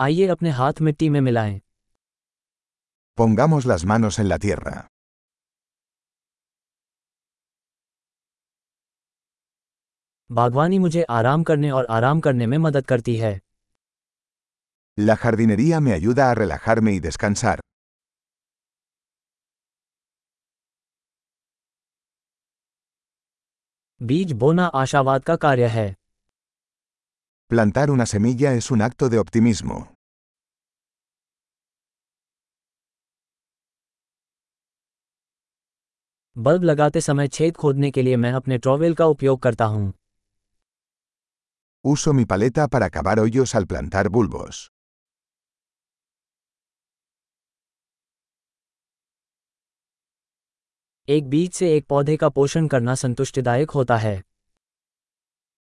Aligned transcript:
आइए 0.00 0.26
अपने 0.34 0.50
हाथ 0.58 0.80
मिट्टी 0.88 1.08
में 1.10 1.20
मिलाएँ 1.20 1.60
Pongamos 3.18 3.64
las 3.70 3.84
manos 3.92 4.18
en 4.22 4.28
la 4.28 4.38
tierra. 4.44 4.74
बागवानी 10.30 10.78
मुझे 10.78 11.02
आराम 11.18 11.42
करने 11.50 11.70
और 11.70 11.86
आराम 11.98 12.20
करने 12.20 12.46
में 12.46 12.56
मदद 12.58 12.86
करती 12.86 13.16
है 13.16 13.38
La 14.98 15.16
jardinería 15.24 15.80
me 15.80 15.92
ayuda 15.96 16.24
a 16.30 16.34
relajarme 16.34 16.92
y 16.94 17.00
descansar. 17.00 17.58
बीज 24.00 24.32
बोना 24.42 24.66
आशावाद 24.80 25.24
का 25.24 25.36
कार्य 25.44 25.66
है 25.76 25.94
Plantar 27.50 27.90
una 27.90 28.04
semilla 28.04 28.52
es 28.52 28.70
un 28.70 28.82
acto 28.82 29.08
de 29.08 29.18
optimismo. 29.18 29.76
Bulb 36.36 36.62
लगाते 36.62 37.00
समय 37.00 37.28
छेद 37.28 37.56
खोदने 37.56 37.90
के 37.90 38.02
लिए 38.02 38.16
मैं 38.16 38.32
अपने 38.32 38.58
ट्रॉवेल 38.58 38.94
का 38.94 39.06
उपयोग 39.06 39.40
करता 39.42 39.64
हूँ 39.64 39.92
Uso 41.84 42.12
mi 42.18 42.26
paleta 42.34 42.68
para 42.74 42.90
cavar 42.98 43.18
hoyos 43.18 43.54
al 43.60 43.66
plantar 43.72 44.06
bulbos. 44.08 44.68
एक 51.08 51.28
बीज 51.28 51.52
से 51.52 51.76
एक 51.76 51.86
पौधे 51.88 52.16
का 52.16 52.28
पोषण 52.28 52.66
करना 52.68 52.94
संतुष्टिदायक 52.94 53.70
होता 53.70 53.96
है 53.96 54.27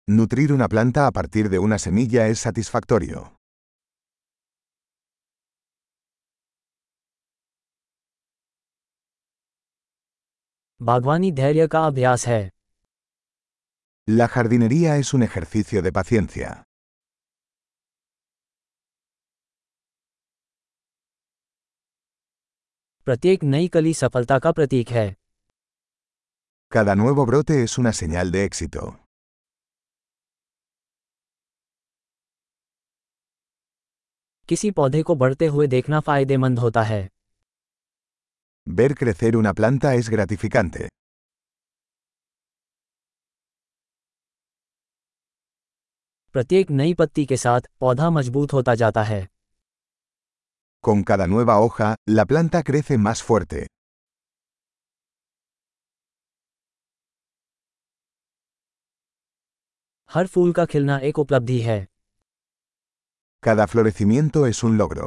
Nutrir 0.09 0.53
una 0.53 0.69
planta 0.69 1.05
a 1.05 1.11
partir 1.11 1.49
de 1.49 1.59
una 1.59 1.77
semilla 1.77 2.27
es 2.27 2.39
satisfactorio. 2.39 3.35
La 14.07 14.29
jardinería 14.29 14.95
es 14.95 15.13
un 15.13 15.23
ejercicio 15.23 15.81
de 15.81 15.91
paciencia. 15.91 16.63
Cada 26.69 26.95
nuevo 26.95 27.25
brote 27.25 27.63
es 27.63 27.77
una 27.77 27.91
señal 27.91 28.31
de 28.31 28.45
éxito. 28.45 29.06
किसी 34.49 34.69
पौधे 34.71 35.01
को 35.03 35.15
बढ़ते 35.15 35.45
हुए 35.45 35.67
देखना 35.67 35.99
फ़ायदेमंद 35.99 36.59
होता 36.59 36.83
है 36.83 37.07
Ver 38.67 38.89
crecer 39.01 39.33
una 39.39 39.51
planta 39.57 39.91
es 39.99 40.09
gratificante. 40.13 40.87
प्रत्येक 46.35 46.71
नई 46.71 46.93
पत्ती 46.93 47.25
के 47.25 47.37
साथ 47.37 47.61
पौधा 47.79 48.09
मज़बूत 48.09 48.53
होता 48.53 48.75
जाता 48.75 49.03
है 49.03 49.25
Con 50.83 51.03
cada 51.09 51.25
nueva 51.29 51.55
hoja, 51.61 51.87
la 52.17 52.25
planta 52.31 52.63
crece 52.67 52.97
más 53.05 53.23
fuerte. 53.29 53.65
हर 60.09 60.27
फूल 60.27 60.51
का 60.53 60.65
खिलना 60.65 60.97
एक 61.09 61.19
उपलब्धि 61.19 61.59
है 61.61 61.85
Cada 63.46 63.66
florecimiento 63.66 64.46
es 64.46 64.62
un 64.62 64.76
logro. 64.78 65.06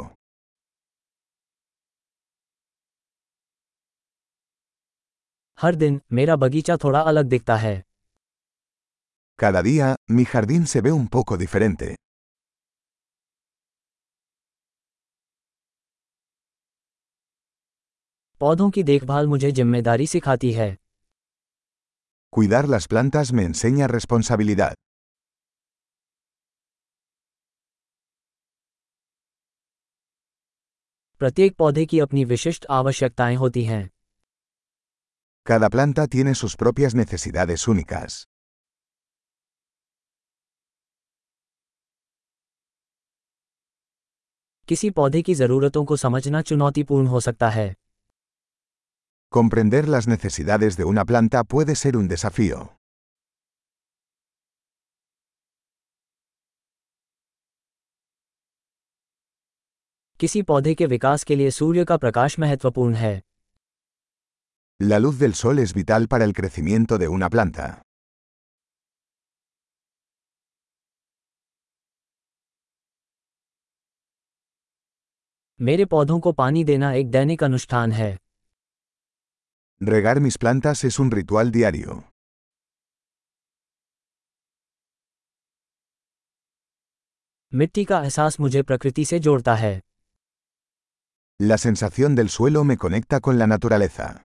हर 5.61 5.75
दिन 5.75 5.99
मेरा 6.13 6.35
बगीचा 6.35 6.77
थोड़ा 6.83 7.01
अलग 7.11 7.25
दिखता 7.33 7.55
है 7.65 7.75
Cada 9.43 9.61
día, 9.67 9.87
mi 10.17 10.25
jardín 10.31 10.65
se 10.73 10.81
ve 10.81 10.91
un 10.97 11.07
poco 11.15 11.37
diferente. 11.43 11.87
पौधों 18.39 18.69
की 18.71 18.83
देखभाल 18.83 19.27
मुझे 19.27 19.51
जिम्मेदारी 19.59 20.07
सिखाती 20.07 20.51
है 20.53 20.75
Cuidar 22.37 22.63
las 22.69 22.87
plantas 22.93 23.31
me 23.37 23.43
enseña 23.49 23.87
responsabilidad. 23.87 24.73
प्रत्येक 31.20 31.54
पौधे 31.56 31.84
की 31.86 31.98
अपनी 32.00 32.24
विशिष्ट 32.24 32.66
आवश्यकताएँ 32.70 33.36
होती 33.36 33.64
हैं 33.64 33.88
Cada 35.50 35.68
planta 35.74 36.06
tiene 36.14 36.32
sus 36.34 36.54
propias 36.62 36.94
necesidades 37.00 37.64
únicas. 37.68 38.16
किसी 44.68 44.90
पौधे 44.90 45.22
की 45.22 45.34
ज़रूरतों 45.34 45.84
को 45.84 45.96
समझना 45.96 46.42
चुनौतीपूर्ण 46.42 47.06
हो 47.06 47.20
सकता 47.20 47.50
है 47.50 47.74
Comprender 49.36 49.84
las 49.96 50.08
necesidades 50.16 50.76
de 50.80 50.90
una 50.92 51.04
planta 51.04 51.44
puede 51.54 51.74
ser 51.82 51.96
un 51.96 52.08
desafío. 52.14 52.79
किसी 60.20 60.40
पौधे 60.42 60.74
के 60.74 60.86
विकास 60.86 61.22
के 61.24 61.36
लिए 61.36 61.50
सूर्य 61.50 61.84
का 61.84 61.96
प्रकाश 61.96 62.38
महत्वपूर्ण 62.38 62.94
है 62.94 63.20
La 64.80 64.98
luz 64.98 65.16
del 65.20 65.34
sol 65.38 65.62
es 65.62 65.72
vital 65.76 66.06
para 66.12 66.26
el 66.28 66.34
crecimiento 66.36 66.98
de 66.98 67.08
una 67.14 67.28
planta. 67.34 67.66
मेरे 75.60 75.84
पौधों 75.84 76.18
को 76.20 76.32
पानी 76.32 76.64
देना 76.64 76.92
एक 76.92 77.10
दैनिक 77.10 77.42
अनुष्ठान 77.44 77.92
है 77.92 78.16
Regar 79.80 80.14
mis 80.20 80.36
plantas 80.44 80.84
es 80.84 80.98
un 81.00 81.10
ritual 81.10 81.52
diario. 81.56 82.00
मिट्टी 87.52 87.84
का 87.84 88.00
एहसास 88.02 88.40
मुझे 88.40 88.62
प्रकृति 88.62 89.04
से 89.04 89.18
जोड़ता 89.18 89.54
है 89.54 89.80
La 91.39 91.57
sensación 91.57 92.15
del 92.15 92.29
suelo 92.29 92.63
me 92.63 92.77
conecta 92.77 93.19
con 93.19 93.37
la 93.37 93.47
naturaleza. 93.47 94.21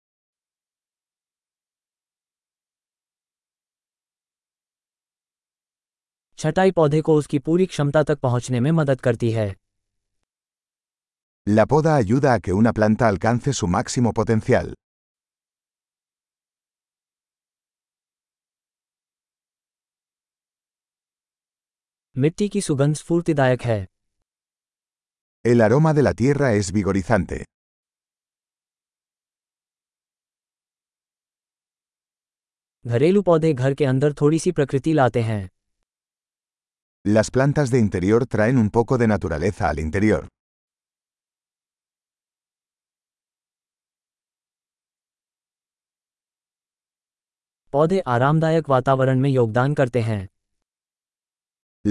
छटाई 6.39 6.71
पौधे 6.71 7.01
को 7.01 7.15
उसकी 7.15 7.39
पूरी 7.39 7.65
क्षमता 7.65 8.03
तक 8.03 8.19
पहुंचने 8.19 8.59
में 8.59 8.71
मदद 8.71 9.01
करती 9.07 9.31
है 9.31 9.53
La 11.47 11.65
poda 11.71 11.91
ayuda 11.95 12.31
a 12.33 12.39
que 12.45 12.53
una 12.53 12.71
planta 12.77 13.07
alcance 13.07 13.53
su 13.59 13.67
máximo 13.75 14.11
potencial. 14.19 14.73
मिट्टी 22.15 22.47
की 22.49 22.61
सुगंध 22.61 22.95
स्फूर्तिदायक 22.95 23.61
है 23.61 23.85
El 25.43 25.61
aroma 25.61 25.93
de 25.93 26.03
la 26.03 26.13
tierra 26.13 26.53
es 26.53 26.71
vigorizante. 26.71 27.45
घरेलू 32.85 33.21
पौधे 33.29 33.53
घर 33.53 33.73
के 33.81 33.85
अंदर 33.85 34.13
थोड़ी 34.21 34.39
सी 34.39 34.51
प्रकृति 34.59 34.93
लाते 34.93 35.21
हैं 35.29 35.43
Las 37.15 37.29
plantas 37.35 37.71
de 37.73 37.79
interior 37.85 38.19
traen 38.35 38.57
un 38.63 38.69
poco 38.77 38.97
de 39.01 39.07
naturaleza 39.13 39.69
al 39.69 39.79
interior. 39.79 40.21
पौधे 47.73 47.99
आरामदायक 48.15 48.69
वातावरण 48.69 49.19
में 49.19 49.29
योगदान 49.29 49.73
करते 49.79 50.01
हैं 50.09 50.27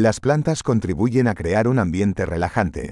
Las 0.04 0.20
plantas 0.20 0.62
contribuyen 0.70 1.28
a 1.32 1.34
crear 1.40 1.66
un 1.68 1.78
ambiente 1.78 2.26
relajante. 2.26 2.90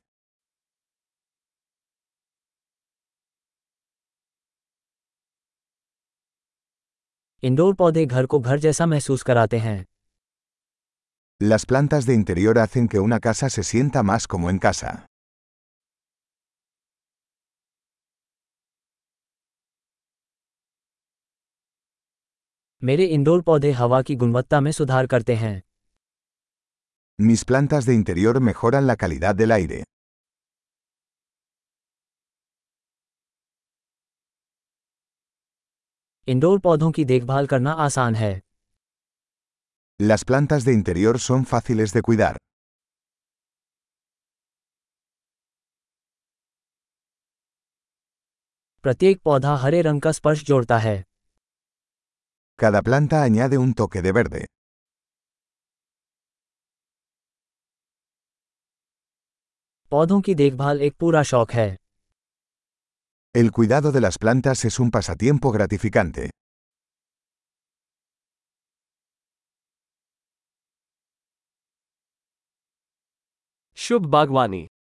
Indoor 7.44 7.74
पौधे 7.74 8.06
घर 8.06 8.26
को 8.26 8.40
घर 8.40 8.60
जैसा 8.60 8.86
महसूस 8.86 9.24
कराते 9.24 9.58
हैं 9.58 9.86
Las 11.42 11.66
plantas 11.66 12.08
de 12.08 12.16
interior 12.20 12.56
hacen 12.64 12.88
que 12.94 13.00
una 13.00 13.20
casa 13.26 13.50
se 13.56 13.64
sienta 13.64 14.02
más 14.10 14.26
como 14.34 14.50
en 14.50 14.58
casa. 14.66 14.90
मेरे 22.82 23.06
इंडोर 23.06 23.42
पौधे 23.42 23.72
हवा 23.72 24.02
की 24.02 24.16
गुणवत्ता 24.16 24.60
में 24.62 24.72
सुधार 24.72 25.08
करते 25.08 25.36
हैं 25.36 25.62
Mis 27.20 27.42
plantas 27.52 27.88
de 27.88 27.96
interior 28.00 28.36
mejoran 28.50 28.86
la 28.90 28.96
calidad 29.04 29.36
del 29.36 29.52
aire. 29.52 29.80
Indoor 36.28 36.60
पौधों 36.60 36.92
की 36.92 37.04
देखभाल 37.06 37.48
करना 37.48 37.72
आसान 37.86 38.16
है 38.16 38.32
Las 40.00 40.24
plantas 40.24 40.66
de 40.68 40.74
interior 40.74 41.16
son 41.28 41.46
fáciles 41.46 41.94
de 41.96 42.02
cuidar. 42.10 42.36
प्रत्येक 48.84 49.22
पौधा 49.26 49.56
हरे 49.64 49.82
रंग 49.82 50.02
का 50.02 50.12
स्पर्श 50.12 50.44
जोड़ता 50.46 50.78
है 50.88 50.98
Cada 52.60 52.82
planta 52.88 53.20
añade 53.30 53.58
un 53.66 53.74
toque 53.82 54.02
de 54.06 54.12
verde. 54.18 54.46
पौधों 59.92 60.20
की 60.22 60.36
देखभाल 60.36 60.82
एक 60.82 60.96
पूरा 61.00 61.22
शौक 61.24 61.52
है 61.52 61.68
El 63.32 63.52
cuidado 63.52 63.92
de 63.92 64.02
las 64.02 64.18
plantas 64.18 64.66
es 64.66 64.80
un 64.80 64.90
pasatiempo 64.90 65.52
gratificante. 65.52 66.32
Shubh 73.76 74.10
Bagwani 74.10 74.70